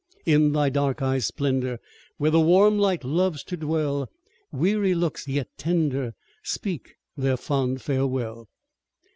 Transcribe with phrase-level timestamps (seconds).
[0.25, 1.77] In thy dark eyes' splendor,
[2.17, 4.09] where the warm light loves to dwell,
[4.51, 8.47] Weary looks yet tender, speak their fond farewell.